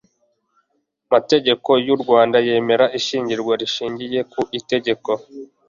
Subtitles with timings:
[1.07, 5.09] amategeko y'u rwanda yemera ishyingirwa rishyingiye ku itegeko